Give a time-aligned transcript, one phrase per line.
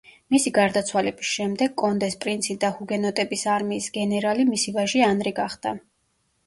[0.35, 5.79] მისი გარდაცვალების შემდეგ კონდეს პრინცი და ჰუგენოტების არმიის გენერალი მისი ვაჟი ანრი გახდა.